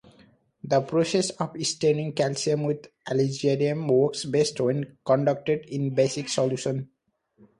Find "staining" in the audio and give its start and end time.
1.63-2.13